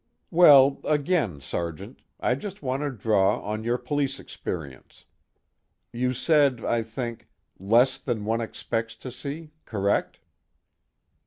"Well, 0.31 0.81
again, 0.83 1.41
Sergeant, 1.41 2.01
I 2.19 2.33
just 2.33 2.63
want 2.63 2.81
to 2.81 2.89
draw 2.89 3.39
on 3.41 3.63
your 3.63 3.77
police 3.77 4.19
experience. 4.19 5.05
You 5.93 6.11
said, 6.15 6.65
I 6.65 6.81
think, 6.81 7.27
'less 7.59 7.99
than 7.99 8.25
one 8.25 8.41
expects 8.41 8.95
to 8.95 9.11
see' 9.11 9.51
correct?" 9.63 10.19